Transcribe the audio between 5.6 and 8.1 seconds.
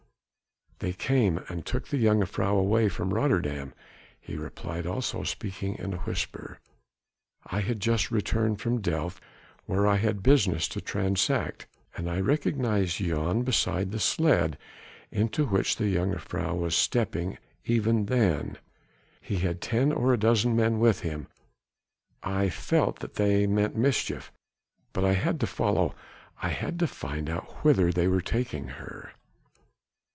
in a whisper. "I had just